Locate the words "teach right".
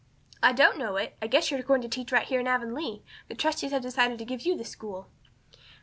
1.87-2.25